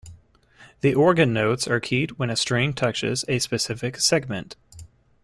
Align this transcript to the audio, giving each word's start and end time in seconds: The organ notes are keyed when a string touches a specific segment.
The 0.79 0.95
organ 0.95 1.31
notes 1.31 1.67
are 1.67 1.79
keyed 1.79 2.13
when 2.17 2.31
a 2.31 2.35
string 2.35 2.73
touches 2.73 3.23
a 3.27 3.37
specific 3.37 3.99
segment. 3.99 4.55